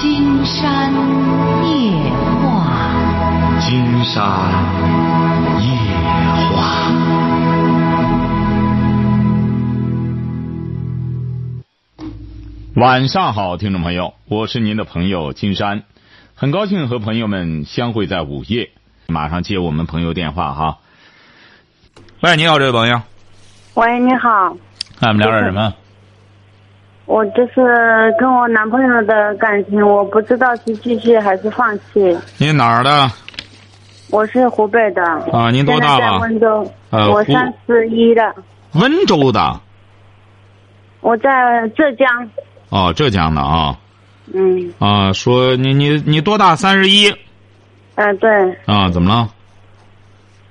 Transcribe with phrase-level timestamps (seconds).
[0.00, 0.94] 金山
[1.68, 1.92] 夜
[2.40, 4.24] 话，金山
[5.60, 5.68] 夜
[6.56, 6.90] 话。
[12.76, 15.82] 晚上好，听众朋友，我是您的朋友金山，
[16.34, 18.70] 很高兴和朋友们相会在午夜。
[19.06, 20.78] 马上接我们朋友电话哈。
[22.22, 23.02] 喂，你好，这位朋友。
[23.74, 24.56] 喂，你好。
[24.98, 25.74] 那我们聊点什么？
[27.10, 32.16] 我就是跟我男朋友的感情，我不知道是继续还是放弃。
[32.38, 33.10] 你哪儿的？
[34.12, 35.02] 我是湖北的。
[35.32, 36.12] 啊，您多大了？
[36.12, 36.70] 在温州。
[36.90, 38.32] 呃，我三十一的。
[38.74, 39.60] 温州的。
[41.00, 42.06] 我在浙江。
[42.68, 43.76] 哦，浙江的啊。
[44.32, 44.72] 嗯。
[44.78, 46.54] 啊，说你你你多大？
[46.54, 47.12] 三十一。
[47.96, 48.30] 嗯，对。
[48.66, 49.28] 啊，怎么了？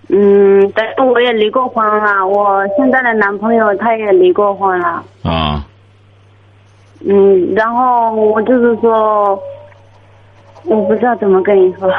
[0.09, 2.27] 嗯，但是我也离过婚了。
[2.27, 5.01] 我现在的男朋友他也离过婚了。
[5.23, 5.65] 啊。
[7.01, 9.39] 嗯，然后我就是说，
[10.65, 11.89] 我不知道怎么跟你说。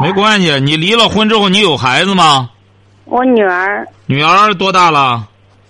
[0.00, 2.50] 没关系，你离了婚之后，你有孩子吗？
[3.04, 3.86] 我女儿。
[4.06, 5.26] 女儿多大了？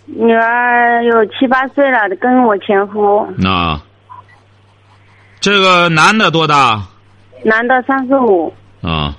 [0.06, 3.26] 女儿有七八岁了，跟我前夫。
[3.36, 3.78] 那。
[5.40, 6.82] 这个男的多大？
[7.44, 8.52] 男的三十五。
[8.82, 9.14] 啊。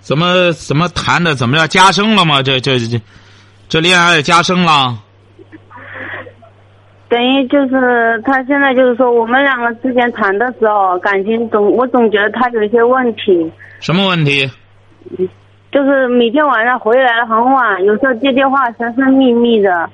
[0.00, 1.34] 怎么怎么谈的？
[1.34, 1.68] 怎么样？
[1.68, 2.40] 加深了吗？
[2.42, 3.00] 这这这，
[3.68, 4.96] 这恋爱加深了。
[7.08, 13.50] 等于就是他现在就是说，我们两个之前谈的时候，感情总我总觉得他有一些问题。
[13.80, 14.46] 什么问题？
[15.72, 19.88] 就是每天晚上回来了很晚，有时候接电话神神秘秘的，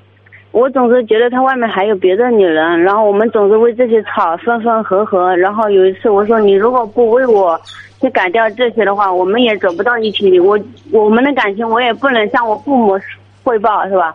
[0.50, 5.36] 我总是觉得他外面还有别的女人，然后我们总是为这些吵，分分合合。
[5.36, 7.56] 然后有一次我说，你如果不为我
[8.00, 10.40] 去改掉这些的话，我们也走不到一起。
[10.40, 10.58] 我
[10.90, 12.98] 我们的感情我也不能向我父母
[13.44, 14.12] 汇报，是吧？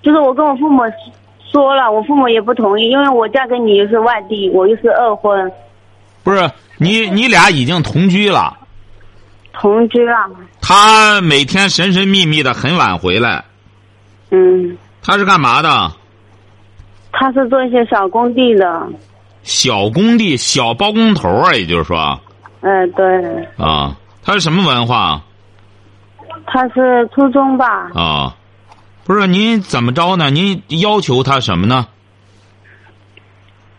[0.00, 0.82] 就是我跟我父母。
[1.50, 5.50] 说了，我父母也不同意，因为我嫁给你又是外地，我又是二婚。
[6.22, 8.56] 不是你，你俩已经同居了。
[9.52, 10.14] 同居了。
[10.60, 13.44] 他每天神神秘秘的，很晚回来。
[14.30, 14.76] 嗯。
[15.02, 15.90] 他是干嘛的？
[17.12, 18.86] 他是做一些小工地的。
[19.42, 22.20] 小工地，小包工头啊，也就是说。
[22.60, 23.04] 嗯，对。
[23.56, 25.22] 啊，他是什么文化？
[26.46, 27.90] 他是初中吧。
[27.94, 28.36] 啊。
[29.08, 30.28] 不是您怎么着呢？
[30.28, 31.86] 您要求他什么呢？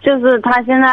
[0.01, 0.87] 就是他现在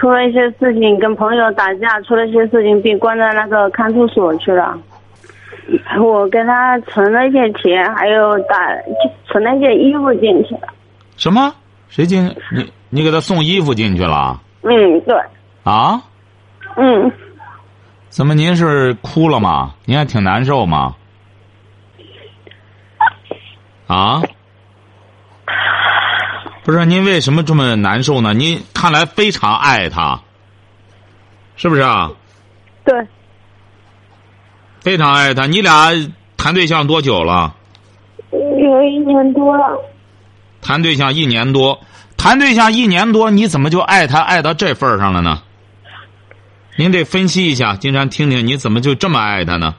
[0.00, 4.78] 出了一些事情，跟朋友打架，出了一些事情，被关在那个看守所去了。
[6.00, 8.56] 我跟他存了一些钱，还有打
[9.26, 10.68] 存了一些衣服进去了。
[11.18, 11.54] 什么？
[11.90, 12.34] 谁进？
[12.50, 14.40] 你你给他送衣服进去了？
[14.62, 15.14] 嗯，对。
[15.64, 16.00] 啊？
[16.78, 17.12] 嗯。
[18.08, 18.32] 怎么？
[18.32, 19.74] 您是哭了吗？
[19.84, 20.94] 您还挺难受吗？
[23.92, 24.22] 啊，
[26.64, 28.32] 不是您为什么这么难受呢？
[28.32, 30.18] 您看来非常爱他，
[31.56, 32.10] 是不是啊？
[32.84, 33.06] 对，
[34.80, 35.44] 非常爱他。
[35.46, 35.92] 你俩
[36.38, 37.54] 谈对象多久了？
[38.30, 39.78] 有一年多了。
[40.62, 41.78] 谈对象一年多，
[42.16, 45.42] 谈对象一年多，你怎么就爱他爱到这份上了呢？
[46.76, 49.74] 您得分析一下，金山听听，你怎么就这么爱他呢？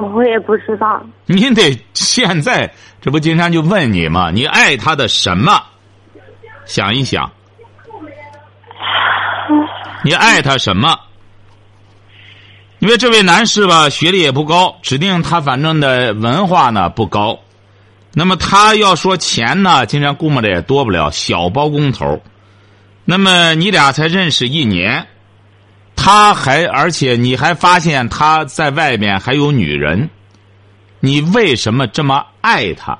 [0.00, 1.02] 我也不知道。
[1.26, 4.30] 您得现在，这不金山就问你吗？
[4.30, 5.62] 你爱他的什么？
[6.64, 7.30] 想一想，
[10.02, 10.98] 你爱他什么？
[12.78, 17.38] 因为这位男士吧，学历也不高，指定他反正的文化呢不高。
[18.12, 22.22] 那么他要说钱呢，金山估摸着也多不了，小包工头。
[23.04, 25.06] 那么你俩才认识一年。
[25.96, 30.08] 他还，而且你还发现他在外面还有女人，
[31.00, 32.96] 你为什么这么爱他？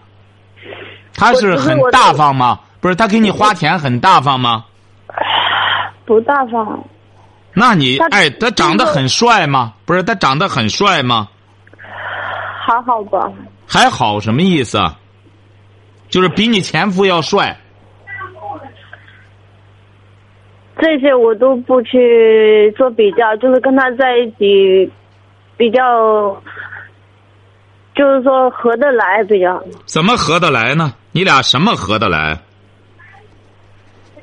[1.14, 2.58] 他是很大方吗？
[2.80, 4.64] 不是，他给你花钱很大方吗？
[6.04, 6.84] 不大方。
[7.52, 9.72] 那你爱他长得很帅吗？
[9.84, 11.28] 不是，他长得很帅吗？
[12.66, 13.30] 还好吧。
[13.66, 14.82] 还好什么意思？
[16.08, 17.56] 就是比你前夫要帅。
[20.78, 24.90] 这些我都不去做比较，就是跟他在一起
[25.56, 26.42] 比较，
[27.94, 29.62] 就是说合得来比较。
[29.86, 30.92] 怎么合得来呢？
[31.12, 32.38] 你俩什么合得来？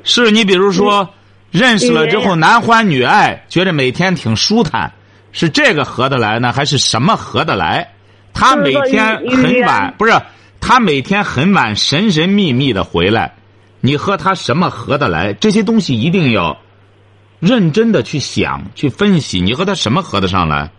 [0.04, 1.10] 是你比如说
[1.50, 4.92] 认识了之后男欢女爱，觉得每天挺舒坦，
[5.32, 7.94] 是这个合得来呢，还是什么合得来？
[8.32, 10.14] 他每天很晚，不是
[10.60, 13.34] 他每天很晚神神秘秘的回来。
[13.86, 15.34] 你和他什么合得来？
[15.34, 16.58] 这些东西一定要
[17.42, 19.42] 认真的去想、去分析。
[19.42, 20.72] 你和他什么合得上来？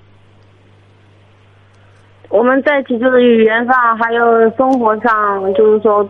[2.30, 5.12] 我们在一起就是语言上，还有生活上，
[5.52, 6.08] 就是说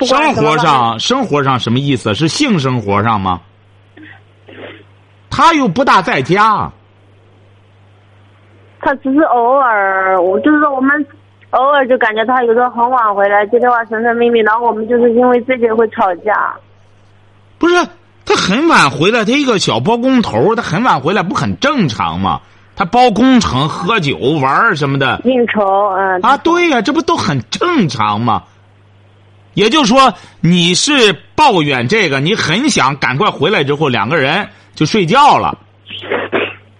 [0.00, 2.12] 生活上，生活上什么意思？
[2.14, 3.40] 是性生活上吗？
[5.30, 6.70] 他又不大在家，
[8.80, 11.06] 他只是偶尔，我就是说我们
[11.54, 16.54] 偶尔就感觉他有时候很晚回来接电话神神秘秘，然后我们就是因为这些会吵架。
[17.58, 17.76] 不是
[18.26, 22.40] 他很晚回来，他一个小包工头，他很晚回来不很正常吗？
[22.76, 25.62] 他包工程、喝酒、玩儿什么的应酬，
[25.96, 28.42] 嗯啊，对呀、这不都很正常吗？
[29.54, 35.56] 也就是说，你是抱怨这个，你很想赶快回来之后，两个人就睡觉了。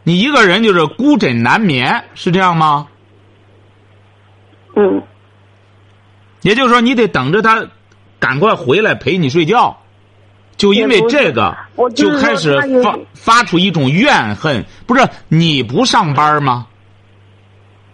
[0.03, 2.89] 你一个人就是孤枕难眠，是这样吗？
[4.77, 5.03] 嗯，
[6.43, 7.65] 也就是说，你得等着他
[8.19, 9.77] 赶快回来陪你睡觉，
[10.57, 14.65] 就因为这个我就就是开始发发出一种怨恨。
[14.87, 16.67] 不是你不上班吗？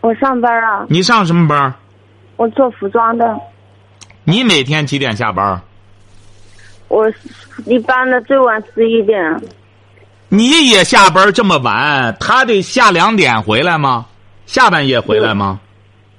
[0.01, 1.75] 我上班啊，你上什么班？
[2.37, 3.39] 我做服装的，
[4.25, 5.61] 你每天几点下班？
[6.89, 7.07] 我
[7.67, 9.41] 一般的最晚十一点。
[10.31, 14.07] 你也下班这么晚，他得下两点回来吗？
[14.47, 15.61] 下半夜回来吗？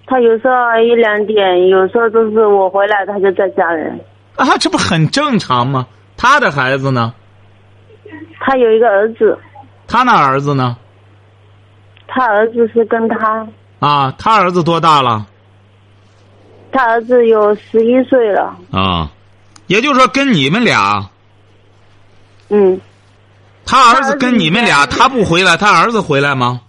[0.07, 3.99] 他有时候一两点，有时候都是我回来，他就在家人。
[4.35, 5.87] 啊，这不很正常吗？
[6.17, 7.13] 他的孩子呢？
[8.39, 9.37] 他有一个儿子，
[9.87, 10.75] 他那儿子呢？
[12.07, 13.47] 他儿子是跟他，
[13.79, 15.25] 啊，他儿子多大了？
[16.71, 18.57] 他儿子有十一岁了。
[18.71, 19.09] 啊，
[19.67, 21.09] 也就是说跟你们俩，
[22.49, 22.79] 嗯，
[23.65, 26.61] 他儿子跟你们俩，他不回来，他儿子回来吗？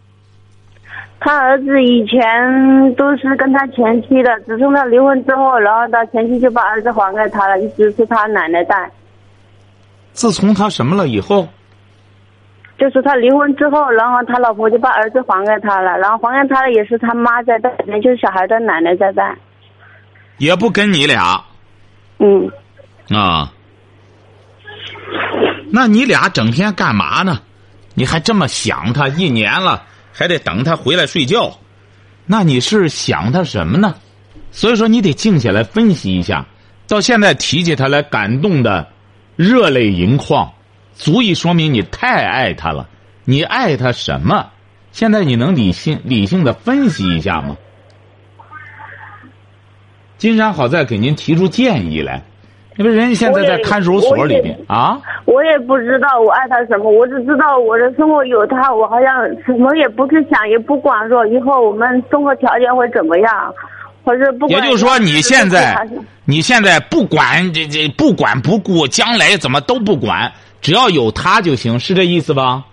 [1.25, 8.91] 他儿子以前都是跟他前妻的，自从他离婚之后，然后他前妻就把儿子还给他了，一直是他奶奶带。
[10.13, 11.47] 自从他什么了以后，
[12.77, 17.71] 就是他离婚之后，然后他老婆就把儿子还给他了，然后还给他了也是他妈在带，
[18.03, 19.37] 就是小孩的奶奶在带。
[20.39, 21.41] 也不跟你俩
[22.19, 22.51] 嗯，
[23.17, 23.53] 啊。
[25.71, 27.39] 那你俩整天干嘛呢？
[27.95, 29.07] 你还这么想他？
[29.09, 31.59] 一年了，还得等他回来睡觉，
[32.27, 33.97] 那你是想他什么呢？
[34.51, 36.47] 所以说，你得静下来分析一下。
[36.87, 38.87] 到现在提起他来，感动的
[39.35, 40.53] 热泪盈眶，
[40.95, 42.89] 足以说明你太爱他了。
[43.25, 44.51] 你爱他什么？
[44.93, 47.57] 现在你能理性理性的分析一下吗？
[50.19, 52.23] 金山好在给您提出建议来，
[52.77, 55.01] 因为人家现在在看守所里面啊。
[55.25, 63.55] 我也不知道我爱他什么，我只知道我的生活有他，我好像什么也不去想，也不管说以后我们生活条件会怎么样，
[64.05, 64.51] 或者不管。
[64.51, 65.89] 也就是说，你现在
[66.25, 72.65] 你现在不管这这不管不顾，将来怎么都不管，只要有他就行，是这意思吧？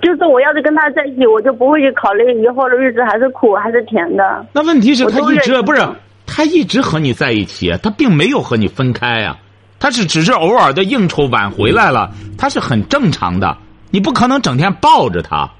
[0.00, 4.44] 就是我要是跟他在一起，我就不会去考虑以后的日子还是苦还是甜的。
[4.52, 5.82] 那问题是，他一直不是
[6.34, 9.36] 他一直和你在一起，他并没有和你分开呀、
[9.78, 13.58] 他是只是偶尔的应酬晚回来了，他是很正常的。
[13.90, 15.50] 你不可能整天抱着他。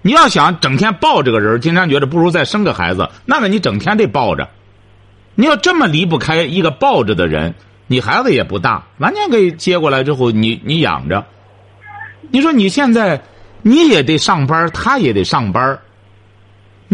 [0.00, 4.48] 你要想整天抱这个人，经常觉得不如再生个孩子，那个你整天得抱着。
[5.34, 7.54] 你要这么离不开一个抱着的人，
[7.86, 11.26] 你孩子也不大，完全可以接过来之后，你你养着。
[12.30, 13.22] 你说你现在
[13.60, 15.78] 你也得上班，他也得上班。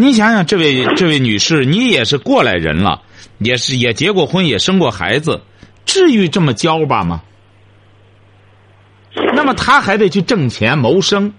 [0.00, 3.02] 你想想，这位这位女士，你也是过来人了，
[3.36, 5.42] 也是也结过婚，也生过孩子，
[5.84, 7.20] 至于这么娇吧吗？
[9.34, 11.34] 那么他还得去挣钱谋生，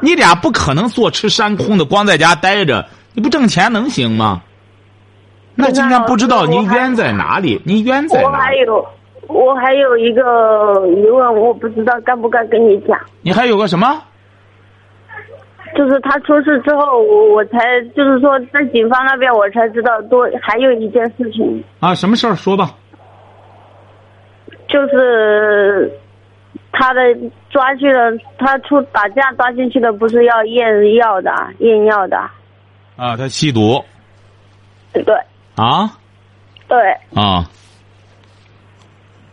[0.00, 4.40] 你俩不可能坐吃山空的，光在家待着，你不挣钱能行吗？
[5.54, 7.60] 那今天不知道您冤在哪里？
[7.64, 8.56] 您冤在我哪里？
[8.56, 8.86] 还有，
[9.28, 10.22] 我还有一个
[10.86, 12.98] 疑问，我不知道该不该跟你讲。
[13.20, 14.02] 你还有个什么？
[15.74, 17.58] 就是他出事之后，我我才
[17.96, 21.94] 就是说在警方那边我才知道多还有一件事情，啊？
[21.94, 22.34] 什么事儿？
[22.34, 22.70] 说吧。
[24.68, 25.92] 就是
[26.72, 27.00] 他的
[27.50, 32.16] 抓去了，他出打架抓进去的不是要验药的，验药的，
[32.96, 33.84] 啊，他吸毒
[34.92, 35.14] 对对
[35.56, 35.90] 啊
[36.66, 36.76] 对，
[37.14, 37.44] 啊？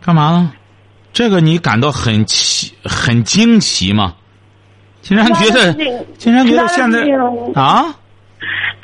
[0.04, 0.52] 干嘛呢？
[1.12, 4.14] 这个你感到很奇、很惊奇吗？
[5.02, 5.74] 竟然觉得
[6.16, 7.00] 竟然觉得现在
[7.54, 7.94] 啊？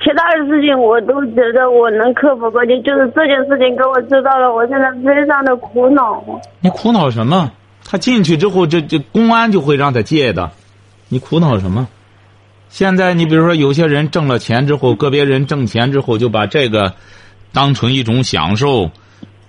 [0.01, 6.23] 其他的事情我都觉得我能克服过去，就是这件事情给我知道了，我现在非常的苦恼。
[6.61, 7.51] 你苦恼什么？
[7.85, 10.51] 他进去之后，这这公安就会让他戒的。
[11.09, 11.89] 你苦恼什么？
[12.69, 16.93] 现在你比如说，有些人挣了钱之后，个别人挣钱之后就把这个
[17.53, 18.91] 当成一种享受，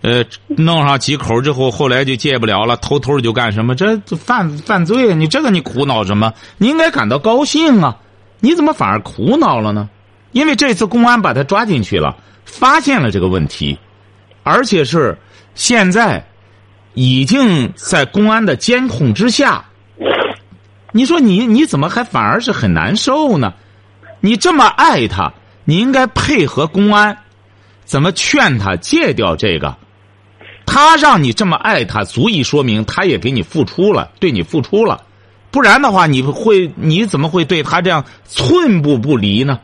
[0.02, 3.76] 呃，弄上几口之后，后来就戒不了了，偷偷就干什么？
[3.76, 5.14] 这犯犯罪！
[5.14, 6.34] 你这个你苦恼什么？
[6.58, 7.98] 你应该感到高兴啊！
[8.40, 9.90] 你怎么反而苦恼了呢？
[10.32, 12.16] 因为这次公安把他抓进去了，
[12.46, 13.78] 发现了这个问题，
[14.44, 15.18] 而且是
[15.54, 16.26] 现在
[16.94, 19.66] 已经在公安的监控之下。
[20.94, 23.54] 你说你你怎么还反而是很难受呢？
[24.22, 25.34] 你这么爱他，
[25.66, 27.18] 你应该配合公安，
[27.84, 29.76] 怎么劝他戒掉这个？
[30.72, 35.02] 他让你这么爱他，足以说明他也给你付出了，对你付出了。
[35.50, 39.60] 不然的话，你会你怎么会对他这样寸步不离呢？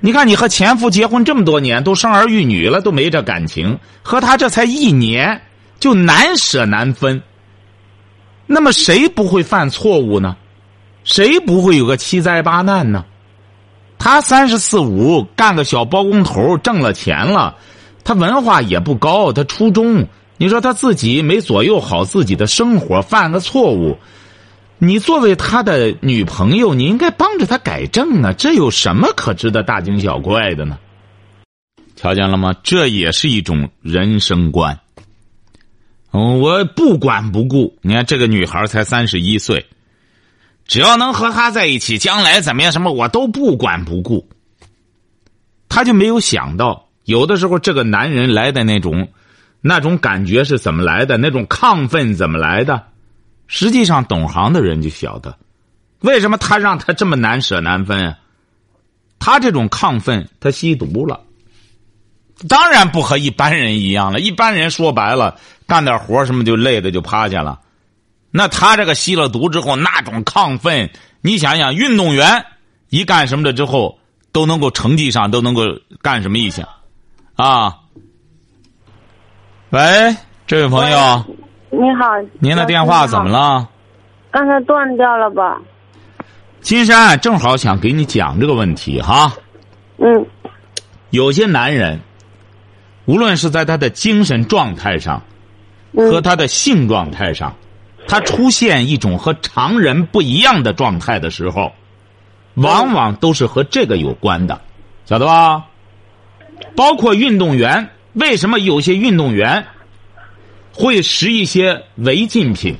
[0.00, 5.42] 你看，你和前夫结婚这么多年，都生儿育女了，都没这感情，和他这才一年，
[5.78, 7.22] 就难舍难分。
[8.46, 10.36] 那么谁不会犯错误呢？
[11.04, 13.04] 谁不会有个七灾八难呢？
[13.96, 17.54] 他三十四五，干个小包工头，挣了钱了。
[18.06, 23.98] 他文化也不高，他初中，你说他自己没左右好自己的生活，犯个错误，
[24.78, 28.32] 你作为他的女朋友，你应该帮着他改正啊！
[28.32, 30.78] 这有什么可值得大惊小怪的呢？
[31.96, 32.54] 瞧见了吗？
[32.62, 34.78] 这也是一种人生观。
[36.12, 39.66] 嗯我不管不顾，你看这个女孩才三十一岁，
[40.64, 44.28] 只要能和他在一起，将来怎么样，什么我都不管不顾。
[45.68, 46.85] 他就没有想到。
[47.06, 49.08] 有的时候，这个男人来的那种，
[49.60, 51.16] 那种感觉是怎么来的？
[51.16, 52.82] 那种亢奋怎么来的？
[53.46, 55.38] 实际上，懂行的人就晓得，
[56.00, 58.18] 为什么他让他这么难舍难分啊？
[59.20, 61.20] 他这种亢奋，他吸毒了。
[62.48, 64.20] 当然不和一般人一样了。
[64.20, 67.60] 一般人说白了，干点活什么就累的就趴下了。
[68.32, 70.90] 那他这个吸了毒之后，那种亢奋，
[71.22, 72.44] 你想想，运动员
[72.90, 73.98] 一干什么了之后，
[74.32, 75.62] 都能够成绩上都能够
[76.02, 76.68] 干什么一项。
[77.36, 77.80] 啊，
[79.68, 79.80] 喂，
[80.46, 81.24] 这位朋友，
[81.70, 82.06] 你好，
[82.40, 83.68] 您的电话怎么了？
[84.30, 85.60] 刚才断掉了吧？
[86.62, 89.34] 金山正好想给你讲这个问题哈。
[89.98, 90.26] 嗯。
[91.10, 92.00] 有些男人，
[93.04, 95.22] 无论是在他的精神状态上，
[95.94, 97.54] 和他的性状态上，
[98.08, 101.70] 他出现一种和常人不一样的状态的时候，
[102.54, 104.58] 往往都是和这个有关的，
[105.04, 105.66] 晓得吧？
[106.74, 109.66] 包括运动员，为什么有些运动员
[110.72, 112.76] 会食一些违禁品？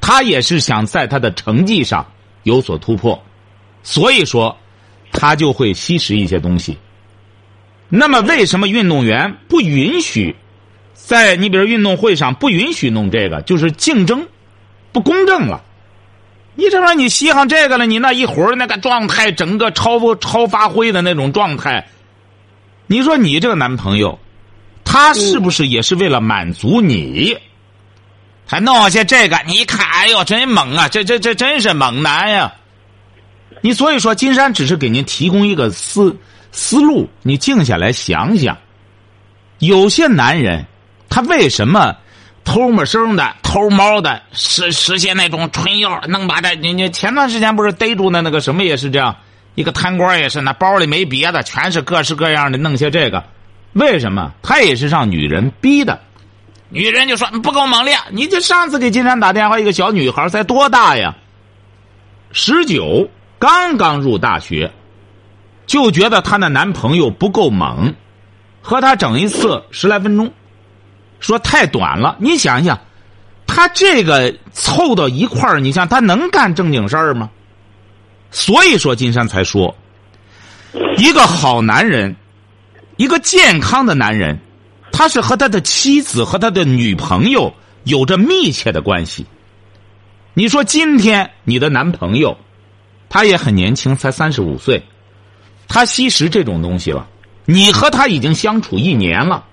[0.00, 2.06] 他也是想在他的成绩上
[2.42, 3.22] 有所突破，
[3.82, 4.56] 所以说
[5.12, 6.78] 他就会吸食一些东西。
[7.88, 10.36] 那么，为什么运动员不允许
[10.94, 13.42] 在你比如运动会上不允许弄这个？
[13.42, 14.26] 就是竞争
[14.92, 15.62] 不公正了。
[16.54, 21.88] 你这玩意儿你吸上这个了，你那一会儿那个状态，整个超超发挥的那种状态。
[22.90, 24.18] 你说你这个男朋友，
[24.82, 27.38] 他是不是也是为了满足你，
[28.44, 29.40] 还弄些这个？
[29.46, 30.88] 你看，哎呦，真猛啊！
[30.88, 32.52] 这这这真是猛男呀！
[33.60, 36.18] 你所以说，金山只是给您提供一个思
[36.50, 38.58] 思路，你静下来想想，
[39.60, 40.66] 有些男人
[41.08, 41.94] 他为什么
[42.42, 46.54] 偷摸生的、偷猫的，实实现那种春药，能把他？
[46.54, 49.16] 你你前段时间不是逮住那那个什么也是这样。
[49.60, 53.22] 一个贪官也是，那包里没别的，全是各式各样的，弄些这个，
[53.74, 54.32] 为什么？
[54.42, 56.00] 他也是让女人逼的，
[56.70, 57.94] 女人就说不够猛烈。
[58.10, 61.14] 你这上次给金山打电话，一个小女孩才多大呀？
[62.32, 64.72] 十九，刚刚入大学，
[65.66, 67.94] 就觉得她的男朋友不够猛，
[68.62, 70.32] 和他整一次十来分钟，
[71.18, 72.16] 说太短了。
[72.18, 72.80] 你想一想，
[73.46, 77.28] 他这个凑到一块儿，你想他能干正经事儿吗？
[78.30, 79.76] 所以说，金山才说，
[80.96, 82.14] 一个好男人，
[82.96, 84.38] 一个健康的男人，
[84.92, 87.52] 他是和他的妻子和他的女朋友
[87.84, 89.26] 有着密切的关系。
[90.32, 92.38] 你说今天你的男朋友，
[93.08, 94.82] 他也很年轻，才三十五岁，
[95.66, 97.08] 他吸食这种东西了，
[97.46, 99.44] 你和他已经相处一年了，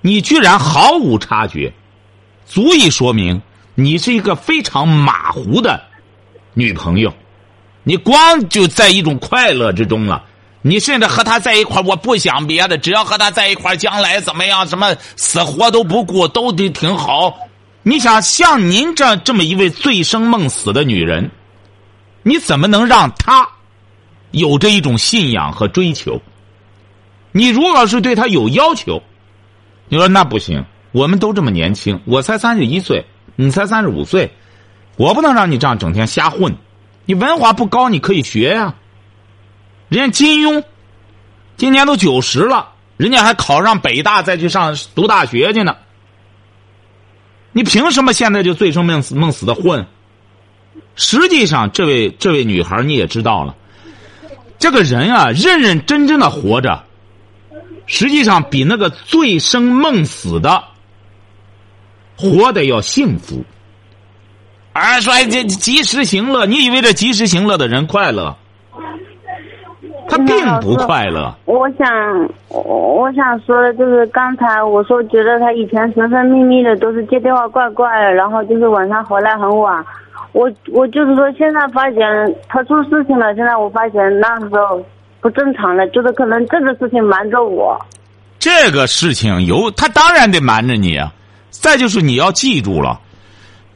[0.00, 1.72] 你居然毫无察觉，
[2.46, 3.40] 足以说明
[3.76, 5.80] 你是一个非常马虎的
[6.52, 7.14] 女朋友。
[7.88, 10.24] 你光就在一种快乐之中了，
[10.60, 17.32] 你甚至和他在一块我不想别的，只要和他在一块将来怎么样，什么死活都不顾，都得挺好。
[17.84, 21.30] 你想像您这这么一位醉生梦死的女人，
[22.24, 23.48] 你怎么能让他
[24.32, 26.20] 有着一种信仰和追求？
[27.30, 29.00] 你如果是对他有要求，
[29.88, 34.28] 你说那不行，我们都这么年轻，我才三十一岁，你才三十五岁，
[34.96, 36.52] 我不能让你这样整天瞎混。
[37.06, 38.74] 你文化不高，你可以学呀。
[39.88, 40.64] 人家金庸
[41.56, 45.76] 今年都九十了，人家还考上北大，再去上读大学去呢。
[47.52, 49.86] 你凭什么现在就醉生梦死梦死的混？
[50.96, 53.54] 实际上，这位这位女孩你也知道了，
[54.58, 56.84] 这个人啊，认认真真的活着，
[57.86, 60.64] 实际上比那个醉生梦死的
[62.16, 63.44] 活得要幸福。
[64.78, 68.36] 而说这及时行乐，你以为这及时行乐的人快乐？
[70.08, 71.34] 他并不快乐。
[71.46, 71.88] 我想，
[72.48, 79.84] 我我想说的就是刚才我说，觉得他以前神神秘秘的，都是接电话怪怪的，然后就是晚上回来很晚。
[80.32, 82.00] 我我就是说，现在发现
[82.48, 84.84] 他出事情了，现在我发现那时候
[85.20, 87.76] 不正常了，就是可能这个事情瞒着我。
[88.38, 91.12] 这个事情有他当然得瞒着你啊。
[91.50, 93.00] 再就是你要记住了，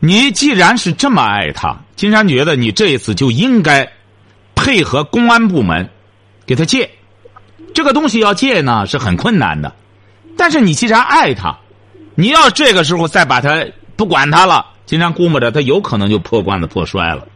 [0.01, 3.89] 你既然是这么爱他，金山觉得你这一次就应该
[4.55, 5.89] 配合公安部门。
[6.47, 6.91] 给他借，
[7.73, 9.73] 这个东西要借呢是很困难的，
[10.37, 11.57] 但是你既然爱他，
[12.17, 13.65] 你要这个时候再把他
[13.95, 17.29] 不管他了，金山估摸着他有可能就破罐子破摔了。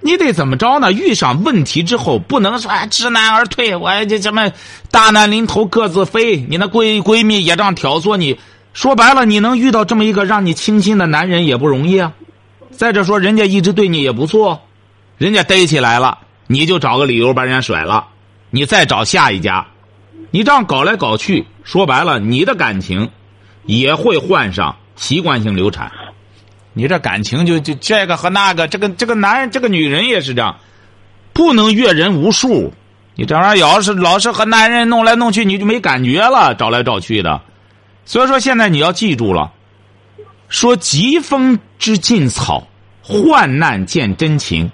[0.00, 0.92] 你得怎么着呢？
[0.92, 4.52] 遇上问题之后，不能说知难而退，我这什么
[4.90, 6.36] 大难临头各自飞。
[6.36, 8.38] 你那闺闺蜜也这样挑唆你，
[8.76, 12.12] 说白了，你能遇到这么一个让你倾心的男人也不容易啊。
[12.72, 14.60] 再者说，人家一直对你也不错，
[15.16, 16.18] 人家逮起来了。
[16.46, 18.08] 你就找个理由把人家甩了，
[18.50, 19.66] 你再找下一家，
[20.30, 23.08] 你这样搞来搞去，说白了，你的感情
[23.64, 25.90] 也会患上习惯性流产。
[26.74, 30.54] 你这感情就就这个和那个，这个这个男人这个女人也是这样，
[31.32, 32.74] 不能阅人无数。
[33.14, 37.40] 你这玩意儿要是老是和男人弄来弄去，你就没感觉了，找来找去的。
[38.06, 39.52] 所以说，现在你要记住了，
[40.48, 42.66] 说疾风知劲草，
[43.02, 44.70] 患难见真情。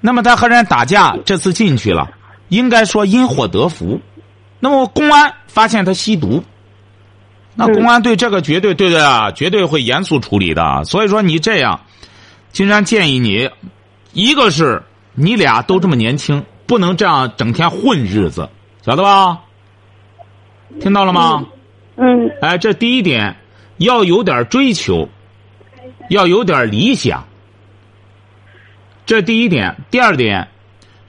[0.00, 2.08] 那么他和人打架，这次进去了，
[2.48, 4.00] 应该说因祸得福。
[4.60, 6.44] 那么公安发现他吸毒，
[7.56, 10.84] 那公安对这个绝对对的啊，绝对会严肃处理的。
[10.84, 11.80] 所以说你这样，
[12.52, 13.50] 金山建议你，
[14.12, 14.82] 一个是
[15.14, 18.48] 你俩都这么年轻，不能这样整天混日子，
[18.84, 19.40] 晓得吧？
[20.80, 21.44] 听到了吗？
[21.96, 22.30] 嗯。
[22.40, 23.36] 哎，这第一点，
[23.78, 25.08] 要有点追求，
[26.10, 27.26] 要有点理想。
[29.04, 30.48] 这第一点，第二点，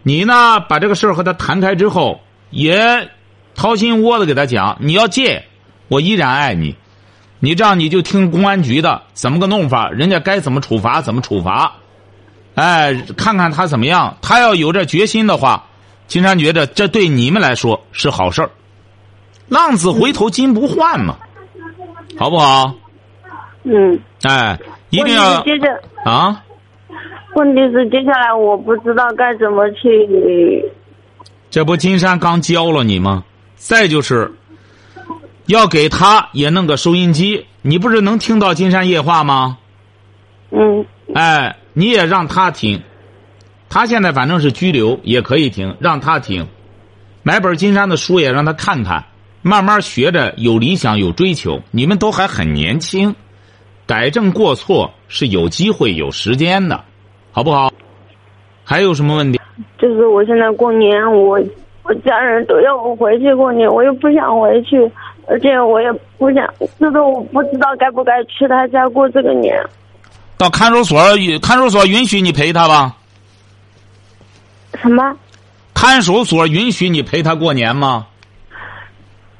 [0.04, 2.22] 你呢把这个事儿和他谈开之后，
[2.52, 3.10] 也
[3.56, 5.46] 掏心窝子给他讲，你要借，
[5.88, 6.76] 我依然爱你，
[7.40, 11.74] 你这样你就听公安局的怎么个弄法，人家该怎么处罚怎么处罚，
[12.54, 15.66] 哎，看看他怎么样，他要有这决心的话，
[16.06, 18.52] 金山觉得这对你们来说是好事儿，
[19.50, 21.18] 浪子回头金不换嘛，
[22.18, 22.74] 好不好？
[23.64, 24.00] 嗯。
[24.24, 25.44] 哎，一定要
[26.04, 26.44] 啊。
[27.36, 30.66] 问题是接下来我不知道该怎么去。
[31.50, 33.24] 这不金山刚教了你吗？
[33.56, 34.34] 再就是，
[35.46, 37.46] 要给他也弄个收音机。
[37.62, 39.58] 你不是能听到金山夜话吗？
[40.52, 40.86] 嗯。
[41.14, 42.82] 哎，你也让他听。
[43.70, 46.48] 他现在反正是拘留，也可以听，让他听。
[47.24, 49.04] 买本金山的书也让他看看，
[49.42, 51.62] 慢慢学着有理想有追求。
[51.72, 53.16] 你们都还很年轻，
[53.86, 56.84] 改正过错是有机会有时间的。
[57.32, 57.72] 好不好？
[58.64, 59.40] 还有什么问题？
[59.78, 61.40] 就是我现在过年，我
[61.84, 64.92] 我家人都要我回去过年，我又不想回去，
[65.28, 69.56] 而且我也不想，就是我不知道该不该去他家过这个年。
[70.36, 71.00] 到看守所，
[71.42, 72.98] 看守所允许你陪他吧？
[74.82, 75.16] 什么？
[75.76, 78.08] 看守所允许你陪他过年吗？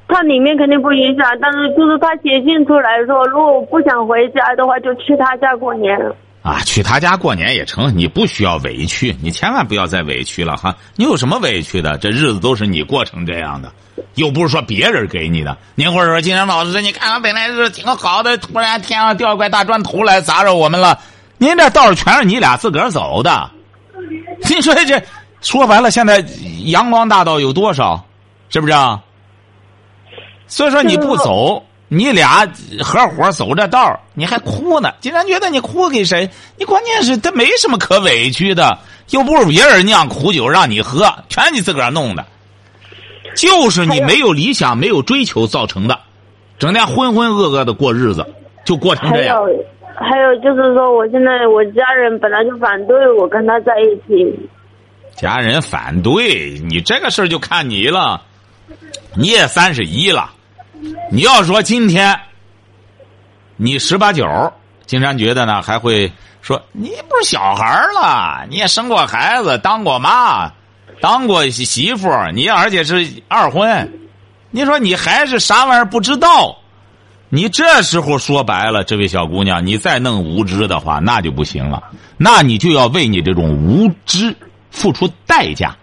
[0.08, 5.96] 他里面肯定不影响，但是就是他写信出来说，如果我不想回家的话，就去他家过年。
[6.42, 10.74] 啊，去他家过年也成，你不需要委屈，你千万不要再委屈了哈。
[10.96, 11.98] 你有什么委屈的？
[11.98, 13.70] 这日子都是你过成这样的，
[14.14, 15.54] 又不是说别人给你的。
[15.74, 20.98] 您或者说金山老师，你看看本来是挺好的，突然天上掉一块大砖头来砸着我们了。
[21.36, 23.50] 您这道全是你俩自个儿走的。
[24.48, 25.02] 你说这
[25.42, 26.24] 说白了，现在
[26.64, 28.02] 阳光大道有多少？
[28.48, 28.72] 是不是？
[28.72, 28.98] 啊？
[30.48, 31.64] 所以说你不走。
[31.90, 32.46] 你俩
[32.84, 34.92] 合伙走这道你还哭呢？
[35.00, 36.28] 竟然觉得你哭给谁？
[36.58, 42.26] 你关键是他没什么可委屈的，又不是别人酿苦酒让你喝，全是你自个儿弄的，
[43.34, 45.98] 就是你没有理想、没有追求造成的，
[46.58, 48.34] 整天浑浑噩噩的过日子，
[48.66, 49.42] 就过成这样。
[49.42, 54.30] 还有，还有就是说，我现在我家人本来就反对我跟他在一起。
[55.16, 58.20] 家人反对你这个事儿就看你了，
[59.14, 60.32] 你也三十一了。
[61.10, 62.18] 你要说今天，
[63.56, 64.52] 你十八九，
[64.86, 70.52] 金山觉得呢，还会说你不是小孩了，你也生过孩子，当过妈，
[71.00, 73.92] 当过媳妇，你而且是二婚，
[74.50, 76.56] 你说你还是啥玩意儿不知道？
[77.30, 81.82] 你这时候说白了，这位小姑娘，你再弄无知的话，那就不行了，
[82.16, 84.34] 那你就要为你这种无知
[84.70, 85.76] 付出代价。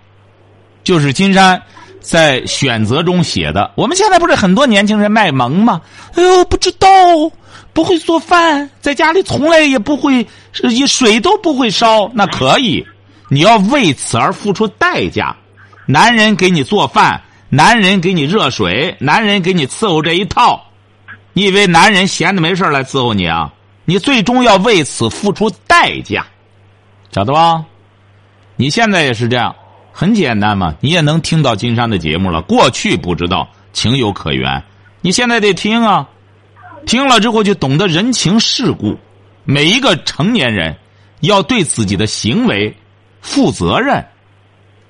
[0.84, 1.62] 就是金山。
[2.06, 3.72] 在选择中写的。
[3.76, 5.82] 我们现在不是很多年轻人卖萌吗？
[6.14, 6.88] 哎呦，不知道，
[7.74, 10.26] 不会做饭，在家里从来也不会，
[10.64, 12.10] 一水都不会烧。
[12.14, 12.86] 那可以，
[13.30, 15.36] 你要为此而付出代价。
[15.88, 20.64] 男人给你做饭，男人给你热水，男人给你伺候这一套。
[21.34, 23.52] 你以为男人闲的没事来伺候你啊？
[23.84, 26.26] 你最终要为此付出代价，
[27.12, 27.64] 晓得吧？
[28.56, 29.54] 你现在也是这样，
[29.98, 30.76] 很简单嘛。
[30.82, 32.42] 你也能听到金山的节目了。
[32.42, 34.62] 过去不知道，情有可原。
[35.00, 36.06] 你现在得听啊，
[36.86, 39.00] 听了之后就懂得人情世故。
[39.46, 40.76] 每一个成年人
[41.22, 42.76] 要对自己的行为
[43.22, 44.06] 负责任。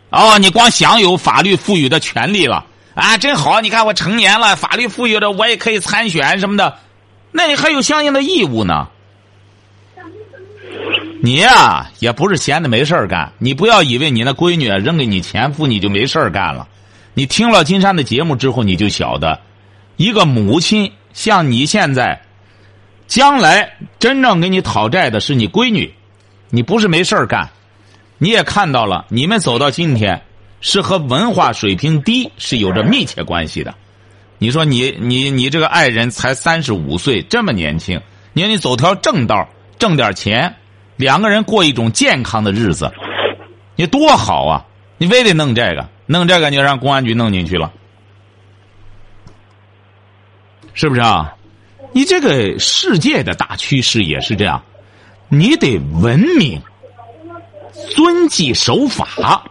[0.10, 2.66] 哦，你光享有法律赋予的权利了
[2.96, 3.62] 啊，真好！
[3.62, 6.80] 你看我成年了，法律赋予的我也可以参选什么的。
[7.32, 8.88] 那你还有相应的义务呢。
[11.26, 13.34] 你呀，也不是闲的没事干。
[13.40, 16.68] 你不要以为你那闺女扔给你前夫，你就没事干了。
[17.16, 19.40] 你听了金山的节目之后，你就晓得，
[19.98, 22.22] 一个母亲像你现在，
[23.08, 25.92] 将来真正给你讨债的是你闺女。
[26.52, 27.50] 你不是没事干，
[28.20, 30.22] 你也看到了，你们走到今天，
[30.62, 33.74] 是和文化水平低是有着密切关系的。
[34.38, 38.00] 你说你你你这个爱人才三十五岁，这么年轻，
[38.34, 40.56] 你说你走条正道，挣点钱，
[40.98, 42.92] 两个人过一种健康的日子，
[43.76, 44.66] 你多好啊！
[44.98, 47.72] 你非得弄这个，弄这个你就让公安局弄进去了，
[50.74, 51.36] 是不是啊？
[51.92, 54.64] 你这个世界的大趋势也是这样，
[55.28, 56.62] 你得文明、
[57.96, 59.44] 遵纪守法，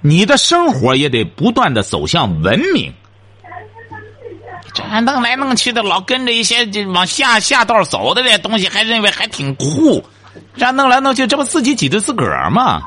[0.00, 2.92] 你的生活也得不断的走向文明。
[4.74, 10.02] 这还弄来弄去的，老跟着一些就往下下道走的这些东西，还认为还挺酷。
[10.56, 12.82] 这弄来弄去，这不自己挤兑自个儿吗？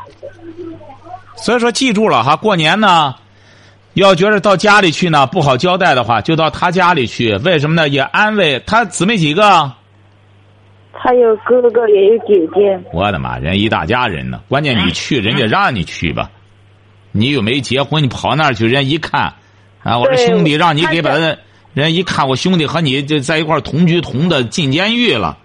[1.35, 3.13] 所以说，记住了哈，过年呢，
[3.93, 7.35] 要觉得到家里去呢不好交代的话，就到他家里去。
[7.37, 7.87] 为什么呢？
[7.87, 9.71] 也安慰他姊妹几个。
[10.93, 12.79] 他有哥哥，也有姐姐。
[12.91, 14.41] 我的妈，人一大家人呢。
[14.47, 16.31] 关键你去，人家让你去吧。
[17.11, 19.33] 你又没结婚，你跑那儿去，人家一看，
[19.83, 21.37] 啊，我说兄弟让你给把他。
[21.75, 25.37] 人一看我兄弟和你就在一块同居同的进监狱了，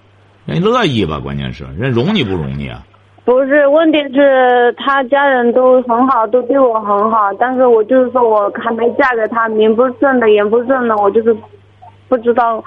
[0.46, 1.18] 人乐意吧？
[1.18, 2.86] 关键是人容你不容你啊？
[3.24, 11.36] 不是，问题是他家人都很好，都对我很好，但是我就是说我还没嫁给他，名不正的，言不正的，我就是
[12.08, 12.62] 不知道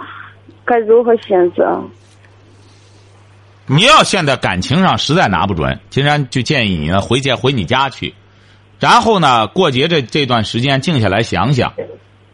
[0.65, 1.81] 该如何选择。
[3.65, 8.13] 你要现在感情上实在拿不准，金山就建议你呢回家回你家去，
[8.77, 11.71] 然后呢过节这这段时间静下来想想。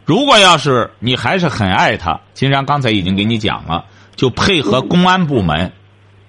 [0.04, 3.84] 如果要是你还是很爱他，金山刚才已经给你讲了，
[4.16, 5.72] 就配合公安部门，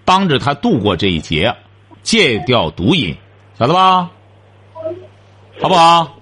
[0.06, 1.56] 帮着他度过这一劫，
[2.04, 3.16] 戒掉毒瘾，
[3.58, 4.10] 晓得吧？
[5.62, 6.16] 好不好？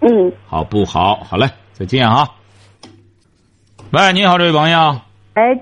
[0.00, 0.32] 嗯。
[0.46, 1.24] 好不好？
[1.24, 2.28] 好嘞，再见啊！
[3.90, 5.00] 喂，你好，这位朋友。
[5.34, 5.58] 哎。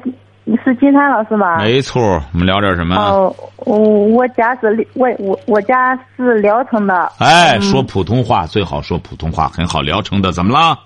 [0.51, 1.59] 你是金山老师吗？
[1.59, 2.01] 没错，
[2.33, 2.97] 我们聊点什么？
[2.97, 7.13] 哦，我我家是我我我家是聊城的。
[7.19, 9.83] 哎，说普通话最好说普通话，很好。
[9.83, 10.79] 聊城的怎么了？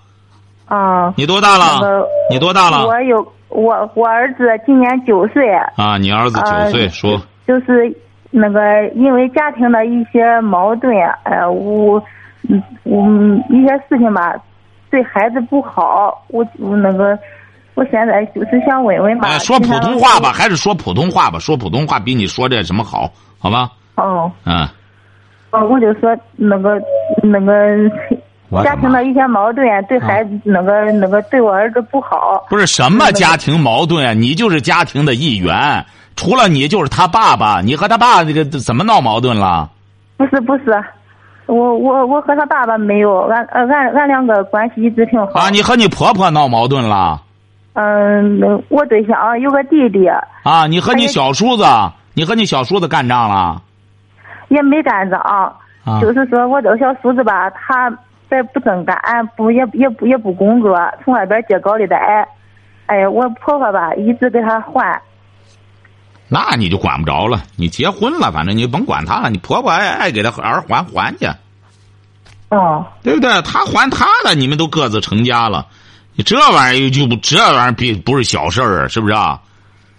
[0.66, 1.14] 啊。
[1.16, 2.04] 你多大了？
[2.28, 2.88] 你多大了？
[2.88, 5.48] 我有我我儿子今年九岁。
[5.76, 7.22] 啊，你儿子九岁，说。
[7.46, 7.96] 就是
[8.32, 8.60] 那个
[8.96, 12.02] 因为家庭的一些矛盾，呃，我
[12.48, 14.34] 嗯嗯一些事情吧，
[14.90, 17.16] 对孩子不好，我我那个。
[17.74, 21.38] 我现在就是想问问吧，说普通话吧，还是说普通话吧？
[21.38, 23.10] 说普通话比你说这什么好？
[23.38, 23.70] 好吧？
[23.96, 24.30] 哦。
[24.44, 24.68] 嗯。
[25.50, 26.80] 哦，我就说那个
[27.22, 27.54] 那个
[28.64, 32.44] 家庭的一些矛盾，对孩子那个那个对我儿子不好。
[32.48, 34.12] 不是什么家庭矛盾啊？
[34.12, 35.84] 你就是家庭的一员，
[36.16, 37.60] 除了你就是他爸爸。
[37.60, 39.70] 你和他爸这个怎么闹矛盾了？
[40.18, 40.82] 不是不是，
[41.46, 45.40] 我我我和他爸爸没有，俺俺俺两个关系一直挺好。
[45.40, 47.21] 啊，你和你婆婆闹矛盾了？
[47.74, 50.06] 嗯，我对象有个弟弟。
[50.42, 51.64] 啊，你和你小叔子，
[52.14, 53.62] 你和你小叔子干仗了？
[54.48, 55.20] 也没干仗，
[56.00, 57.90] 就是说我这个小叔子吧，他
[58.28, 58.98] 在不正干，
[59.36, 62.28] 不也也不也不工作，从外边借高利贷。
[62.86, 65.00] 哎，我婆婆吧一直给他还。
[66.28, 71.26] 那你就管不着了，你结婚了，反正你甭管他了，你婆婆爱爱给他儿还还去。
[72.50, 72.84] 哦。
[73.02, 73.30] 对不对？
[73.40, 75.66] 他还他的，你们都各自成家了。
[76.14, 79.40] 你这玩意儿就不这玩意儿比不是小事儿啊，是不是啊？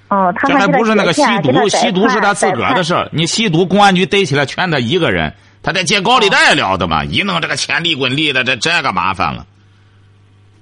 [0.10, 3.10] 哦，他这还不是那个吸毒，吸毒是他自个儿的事儿。
[3.12, 9.46] 你吸毒，公安局逮起来全他一个人，他得借高利贷了的嘛，一弄这个钱利滚利的，这这个麻烦了。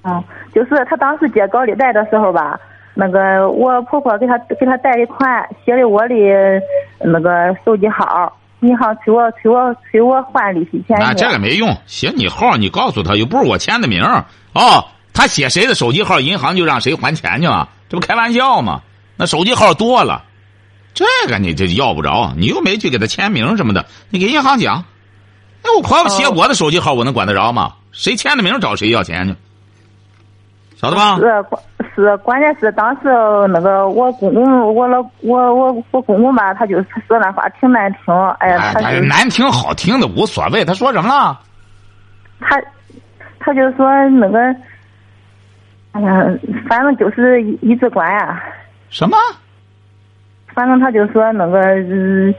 [0.04, 0.24] 哦，
[0.56, 2.58] 就是他当时借高利贷的时候吧，
[2.94, 6.16] 那个我婆婆给他给他贷的款，写的我的
[7.00, 11.14] 那个手机号，银行催我催我催我还利息钱那。
[11.14, 14.86] 这个没用，写你号，你告诉他，又不是我签的名儿哦。
[15.14, 17.68] 他写谁的手机号，银行就让谁还钱去啊？
[17.90, 18.82] 这不开玩笑吗？
[19.18, 20.24] 那手机号多了，
[20.94, 24.84] 这个你这要不着，你又没去给他签名什么的，你给银行讲。
[25.64, 27.74] 那我婆婆写我的手机号，我能管得着吗？
[27.92, 29.36] 谁签的名找谁要钱去？
[30.78, 31.18] 晓得吧？
[31.18, 31.62] 是关
[31.94, 33.10] 是，关键是当时
[33.50, 40.66] 那个我公公，我老我我我公公吧，他就说那话挺难听，哎呀，哎，他难听好听的无所谓。
[40.66, 41.40] 他说什么了？
[42.40, 42.60] 他
[43.40, 44.40] 他就说那个，
[45.92, 46.26] 哎呀，
[46.70, 48.42] 反正就是一一直管呀、
[48.90, 49.18] 什么？
[50.54, 52.34] 反正他就说那个，嗯，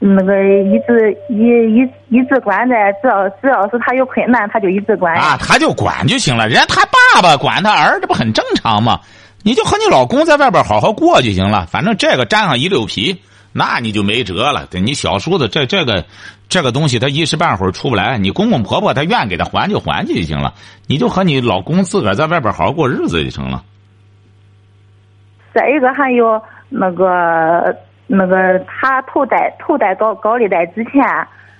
[0.00, 5.14] 那个一直一一一直管在，只要只要是他有困难，他就一直管。
[5.14, 6.48] 啊，他就管就行了。
[6.48, 9.00] 人家他爸爸管他儿，这不很正常吗？
[9.42, 11.66] 你就和你老公在外边好好过就行了。
[11.66, 14.66] 反正这个沾上一溜皮，那你就没辙了。
[14.70, 16.04] 对你小叔子这这个
[16.48, 18.18] 这个东西，他一时半会儿出不来。
[18.18, 20.54] 你公公婆婆他愿给他还就还去就行了。
[20.86, 23.62] 你就和你老公自个儿在外边好好过日子就成了。
[25.52, 31.02] 再一个还有那个那个，他头贷头贷高高利贷之前，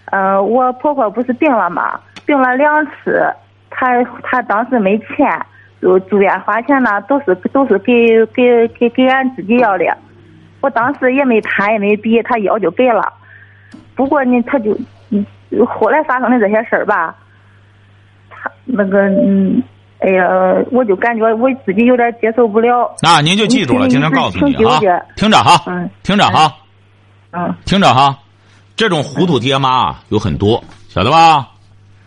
[0.07, 3.27] 呃，我婆婆不是病了吗，病了两次，
[3.71, 5.27] 她她当时没钱，
[5.83, 9.85] 就住院花钱呢，都是都是给给给给俺自己要的，
[10.61, 13.13] 我当时也没谈也没比，他要就给了，
[13.97, 14.79] 不过呢，他就
[15.11, 15.27] 嗯
[15.67, 17.17] 后来发生的这些事儿吧，
[18.31, 19.61] 他那个嗯。
[19.99, 20.29] 哎呀，
[20.71, 22.95] 我就感觉我自己有点接受不了。
[23.03, 26.55] 那您就记住了，你经常告诉你哈挺纠结，听着哈，嗯听着哈，
[27.33, 28.17] 嗯听着哈，
[28.77, 31.49] 这种糊涂爹妈啊有很多，晓得吧？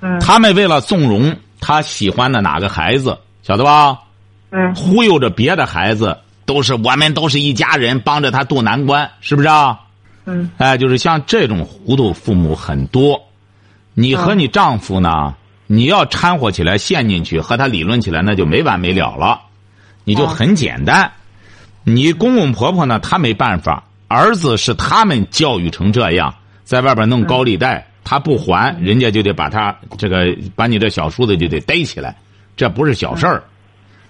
[0.01, 3.97] 嗯他们为了纵容他喜欢的哪个孩子，晓得吧？
[4.51, 9.79] 嗯忽悠着别的孩子，都是我们都是一家人，帮着他渡难关，是不是啊？
[10.25, 10.49] 嗯。
[10.57, 13.21] 哎，就是像这种糊涂父母很多。
[13.93, 15.35] 你和你丈夫呢，
[15.67, 19.41] 你要掺和起来陷进去，和他理论起来，那就没完没了了。
[20.05, 21.11] 你就很简单，
[21.83, 32.15] 你公公婆婆呢，他没办法，儿子是他们教育成这样，在外边弄高利贷，他不还，人家就得把他这个把你这小叔子就得逮起来，
[32.55, 33.43] 这不是小事儿。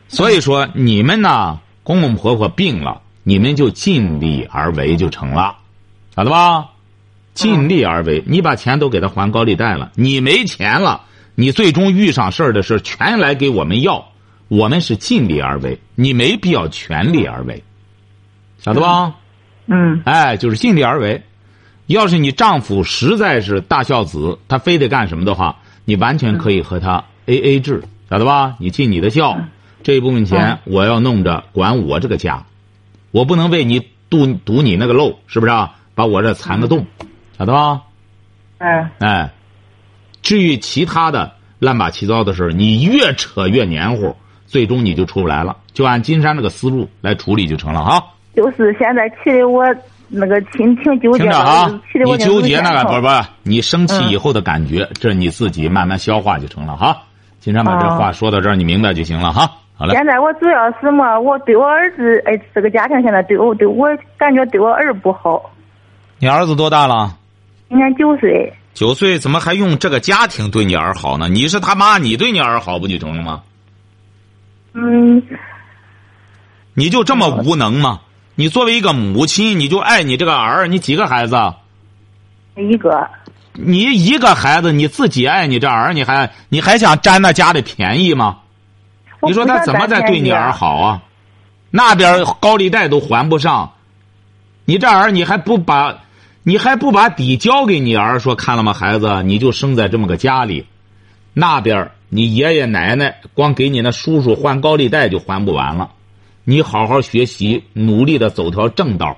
[0.07, 5.57] 所以说，你们呢，公公婆婆病了，你们就尽力而为就成了，
[6.19, 6.71] 晓得吧？
[7.33, 11.03] 尽力而为，你把钱都给他还高利贷了，你没钱了，
[11.33, 14.05] 你最终遇上事儿的事全来给我们要，
[14.49, 17.63] 我们是尽力而为，你没必要全力而为，
[18.57, 19.15] 晓得吧？
[19.67, 21.23] 嗯哎，就是尽力而为。
[21.87, 28.57] 要是你丈夫实在是大孝子，他非得干什么的话，你完全可以和他 A A 制，晓得吧？
[28.59, 29.39] 你尽你的孝，
[29.83, 32.45] 这一部分钱我要弄着管我这个家，
[33.11, 35.77] 我不能为你堵堵你那个漏，是不是啊？
[35.99, 36.85] 把我这残个洞，
[37.37, 37.81] 晓得吧？
[38.59, 39.29] 嗯哎，
[40.21, 45.57] 至于其他的乱八七糟的事儿你越扯越黏糊，最终你就出不来了。
[45.73, 48.01] 就按金山这个思路来处理就成了哈。
[48.33, 49.65] 就是现在气的我
[50.07, 56.95] 那个心挺纠结的，听着啊，你纠结那个不不是不是，你生气以后的感觉，这你自己慢慢消化就成了哈。
[57.41, 59.51] 金山把这哦话说到这儿，你明白就行了哈。
[59.75, 65.51] 好嘞，现在我主要是么，我对我儿子，哎，这个家庭现在对我对我感觉对我儿不好。
[66.21, 67.15] 你儿子多大了？
[67.69, 71.29] 今年九岁，九岁，怎么还用这个家庭对你儿好呢？
[71.29, 73.41] 你是他妈，你对你儿好不就成了吗？
[74.73, 75.23] 嗯，
[76.73, 78.01] 你就这么无能吗？
[78.35, 81.35] 你作为一个母亲，你就爱你这个儿，你几个孩子？
[82.57, 83.07] 一个，
[83.53, 88.39] 你一个孩子，你自己爱你这儿，你还你还想占那家的便宜吗？
[89.21, 91.01] 你说他怎么在对你儿好啊？
[91.71, 93.71] 那边高利贷都还不上，
[94.65, 95.97] 你这儿你还不把，
[96.43, 98.19] 你还不把底交给你儿？
[98.19, 100.65] 说看了吗，孩子，你就生在这么个家里，
[101.33, 105.91] 那边你爷爷奶奶光给你那叔叔还高利贷就还不完了。
[106.45, 109.15] 你好好学习，努力的走条正道，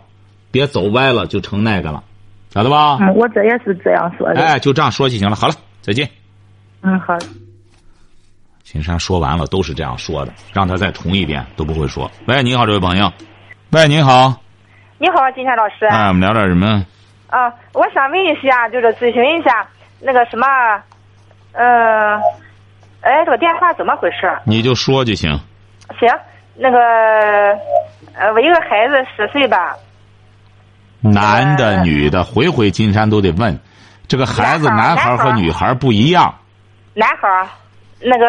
[0.49, 2.03] 别走歪了就成那个了，
[2.49, 2.97] 晓得吧？
[2.99, 4.41] 嗯，我这也是这样说的。
[4.41, 5.35] 哎，就这样说就行了。
[5.35, 6.09] 好了，再见。
[6.81, 7.17] 嗯，好。
[8.63, 12.09] 金山说完了，都是这样说的，让他再重一遍都不会说。
[12.25, 13.11] 喂，你好，这位朋友。
[13.69, 14.41] 喂，你好。
[14.97, 15.85] 你好，金山老师。
[15.85, 16.85] 哎，我们聊点什么？
[17.31, 19.65] 啊，我想问一下，就是咨询一下
[20.01, 20.45] 那个什么，
[21.53, 22.17] 呃，
[22.99, 24.29] 哎，这个电话怎么回事？
[24.45, 25.31] 你就说就行。
[25.97, 26.09] 行，
[26.55, 26.77] 那个，
[28.13, 29.75] 呃，我一个孩子十岁吧，
[30.99, 33.57] 男的、女的，回回金山都得问。
[34.09, 36.35] 这个孩子，男孩和女孩不一样。
[36.93, 37.47] 男孩，
[38.01, 38.25] 那个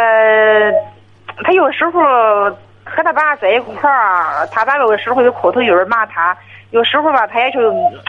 [1.44, 2.56] 他有时候
[2.94, 6.36] 和他爸在一块儿，他爸有时候有口头语儿骂他，
[6.70, 7.60] 有时候吧，他也就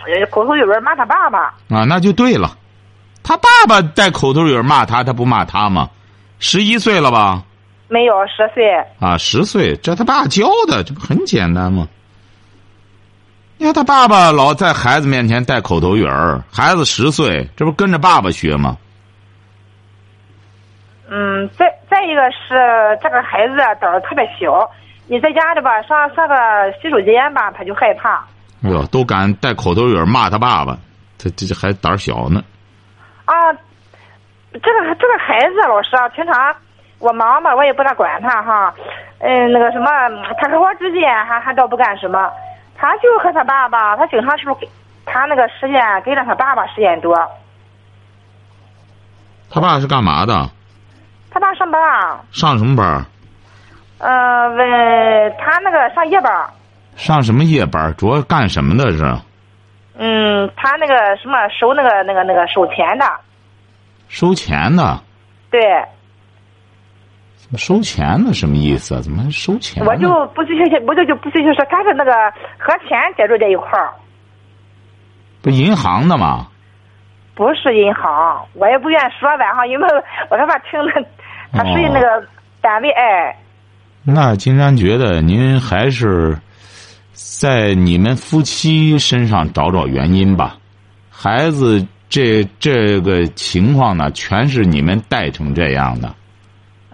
[0.05, 1.53] 呃口头语儿骂他爸爸。
[1.69, 2.57] 啊，那就对了。
[3.23, 5.89] 他爸爸带口头语儿骂他，他不骂他吗？
[6.39, 7.41] 十一岁了吧？
[7.87, 11.87] 没有十岁，啊，十岁，这他爸教的，这不很简单吗？
[13.57, 18.77] 你看他爸爸老在孩子面前带口头语儿，孩子十岁，这不跟着爸爸学吗？
[21.09, 24.67] 嗯，再再一个是这个孩子啊胆儿特别小，
[25.07, 26.35] 你在家里吧上上个
[26.81, 28.15] 洗手间吧，他就害怕。
[28.63, 30.75] 哎呦，都敢带口头语儿骂他爸爸，
[31.19, 32.41] 这这这还胆儿小呢。
[33.25, 33.53] 啊，
[34.53, 36.55] 这个这个孩子老师啊，平常
[36.97, 38.73] 我忙嘛，我也不大管他哈。
[39.19, 39.85] 嗯，那个什么，
[40.41, 42.27] 他和我之间还还倒不干什么，
[42.75, 44.67] 他就和他爸爸，他经常是不是给
[45.05, 47.15] 他那个时间跟着他爸爸时间多。
[49.51, 50.49] 他爸是干嘛的？
[51.33, 53.05] 他爸上班啊，上什么班儿？
[53.97, 56.31] 嗯、问他那个上夜班，
[56.95, 57.93] 上什么夜班？
[57.95, 59.03] 主要干什么的是？
[59.97, 63.05] 嗯，他那个什么收那个那个那个收钱的，
[64.07, 64.99] 收钱的。
[65.49, 65.61] 对，
[67.57, 69.01] 收钱的什么意思啊？
[69.01, 69.83] 怎么还收钱？
[69.85, 72.11] 我就不继续，我就就不继续说，他是那个
[72.57, 73.91] 和钱接触在一块儿。
[75.41, 76.47] 不银行的吗？
[77.35, 79.87] 不是银行，我也不愿意说吧哈，因为
[80.29, 80.91] 我害怕听了，
[81.53, 82.27] 他属于那个
[82.59, 83.37] 单位哎，
[84.03, 86.37] 那金山觉得您还是
[87.13, 90.57] 在你们夫妻身上找找原因吧。
[91.09, 96.13] 孩子这这个情况呢，全是你们带成这样的。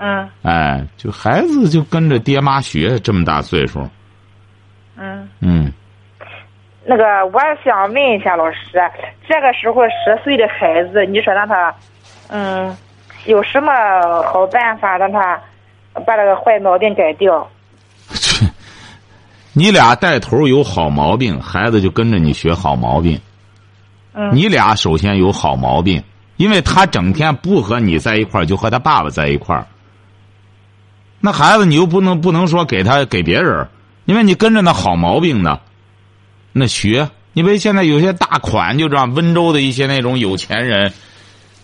[0.01, 3.85] 嗯哎，就孩子就跟着爹妈学，这么大岁数。
[4.95, 5.71] 嗯，嗯，
[6.85, 8.57] 那个我想问一下老师，
[9.27, 11.75] 这个时候十岁的孩子，你说让他，
[12.29, 12.75] 嗯，
[13.29, 13.71] 有什么
[14.23, 15.39] 好办法让他
[16.03, 17.47] 把这个坏毛病改掉？
[19.53, 23.19] 你俩带头有好毛病，孩子就跟着你学好毛病。
[24.15, 26.03] 嗯你俩首先有好毛病，
[26.37, 29.67] 因为他整天不和你在一块儿，就和他爸爸在一块儿。
[31.19, 33.67] 那孩子你又不能不能说给他给别人，
[34.05, 35.59] 因为你跟着那好毛病呢，
[36.51, 37.07] 那学。
[37.33, 40.91] 因为现在有些大款就这样，温州的一些那种有钱人，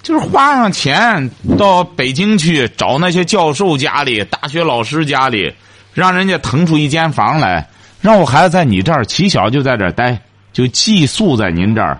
[0.06, 5.52] 就是花上钱到北京去找那些教授家里、大学老师家里，
[5.96, 7.68] 让人家腾出一间房来，
[8.02, 10.22] 让我孩子在你这儿起小就在这儿待，
[10.54, 12.00] 就寄宿在您这儿。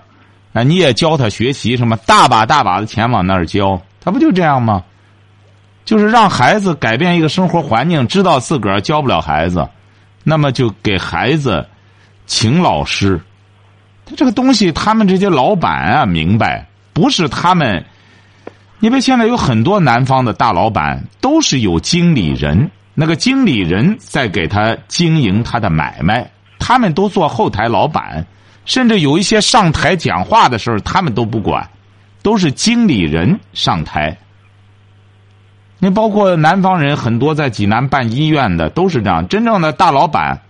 [0.52, 4.84] 啊，你也教他学习什么，大把大把的钱往那儿交，他不就这样吗？
[5.84, 9.68] 就是让孩子改变一个生活环境，知道自个儿教不了孩子，
[10.22, 11.66] 那么就给孩子
[12.28, 13.20] 请老师。
[14.04, 17.84] 他这个东西，他们这些老板啊，明白不是他们。
[18.80, 28.26] 因为现在有很多南方的大老板都是有经理人，那个经理人在给他经营他的买卖，他们都做后台老板。
[28.64, 31.70] 甚至有一些上台讲话的时候，他们都不管，
[32.20, 34.16] 都是经理人上台。
[35.78, 40.42] 你包括南方人很多在济南办医院的都是这样，真正的大老板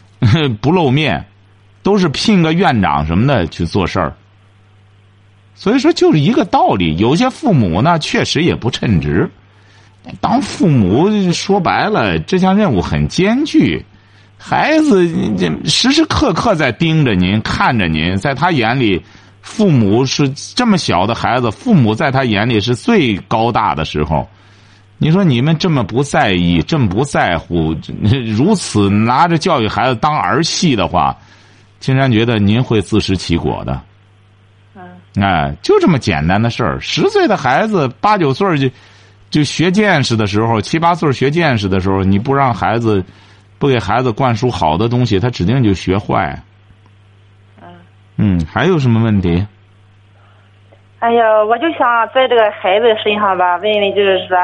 [0.60, 1.24] 不露面，
[1.82, 4.14] 都是聘个院长什么的去做事儿。
[5.54, 6.96] 所以说，就是一个道理。
[6.96, 9.30] 有些父母呢，确实也不称职。
[10.20, 13.84] 当父母说白了，这项任务很艰巨。
[14.36, 19.02] 孩子这时时刻刻在盯着您，看着您，在他眼里，
[19.40, 20.04] 父母。
[20.04, 21.94] 是这么小的孩子，父母。
[21.94, 24.28] 在他眼里是最高大的时候。
[24.98, 27.74] 你说你们这么不在意，这么不在乎，
[28.26, 31.16] 如此拿着教育孩子当儿戏的话，
[31.80, 33.80] 竟然觉得您会自食其果的。
[35.16, 36.80] 嗯哎，就这么简单的事儿。
[36.80, 38.68] 十岁的孩子，八九岁就
[39.30, 43.04] 就学见识的时候，七八岁学见识的时候，你不让孩子。
[43.56, 46.38] 不给孩子灌输好的东西，他指定就学坏。
[47.62, 47.68] 嗯
[48.18, 49.46] 嗯，还有什么问题？
[50.98, 54.36] 哎呀，我就想在这个孩子身上吧，问问，就是说，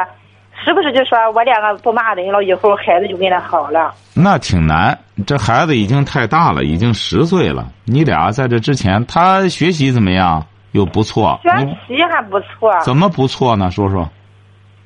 [0.64, 3.92] 是不是就说我两个不骂人了，以后孩子就跟他好了？
[4.14, 7.68] 那挺难，这孩子已经太大了，已经十岁了。
[7.85, 10.46] 你俩在这之前，他学习怎么样？
[10.72, 11.38] 又不错。
[11.42, 11.50] 学
[11.87, 12.78] 习还不错。
[12.80, 13.70] 怎么不错呢？
[13.70, 14.09] 说说。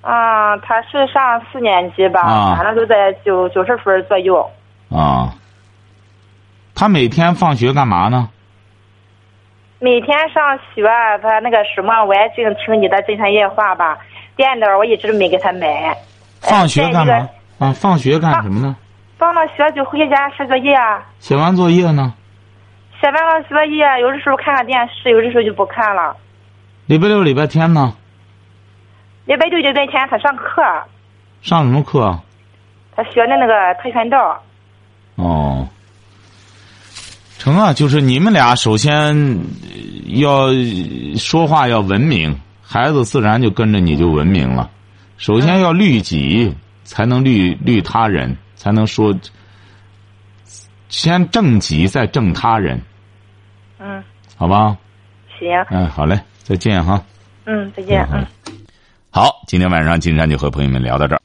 [0.01, 4.51] 啊，他是上四年级吧，啊、反正都在九九十分左右。
[4.91, 5.33] 啊。
[6.75, 8.29] 他每天放学干嘛呢？
[9.79, 10.83] 每天上学，
[11.23, 13.99] 他那个什么，我也净听你的《真山夜话》吧。
[14.37, 15.97] 电脑我一直没给他买。
[16.41, 17.29] 放学干嘛？
[17.59, 18.77] 啊，放学干什么呢？
[19.17, 20.77] 放了学就回家写作业。
[21.19, 22.13] 写完作业呢？
[23.05, 26.17] 写完了作业，有的时候看看电视，有的时候就不看了。
[26.87, 27.95] 礼拜六、礼拜天呢？
[29.27, 30.63] 礼拜六、礼拜天他上课。
[31.43, 32.19] 上什么课？
[32.97, 33.53] 他学的那个
[33.83, 34.43] 跆拳道。
[35.17, 35.69] 哦，
[37.37, 39.39] 成啊，就是你们俩首先呃
[40.07, 40.49] 要
[41.19, 44.71] 说话要文明，孩子自然就跟着你就文明了。
[45.19, 46.51] 首先要律己，
[46.85, 49.15] 才能律律他人，才能说
[50.89, 52.81] 先正己，再正他人，
[53.87, 54.03] 嗯，
[54.35, 54.74] 好吧？
[55.39, 57.03] 行，嗯，好嘞，再见哈。
[57.45, 58.24] 嗯，再见，嗯。
[59.11, 61.20] 好，今天晚上金山就和朋友们聊到这儿。